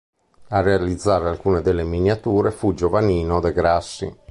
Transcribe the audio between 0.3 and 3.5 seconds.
A realizzare alcune delle miniature fu Giovannino